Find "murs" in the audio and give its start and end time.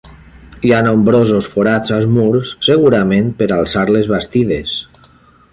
2.15-2.55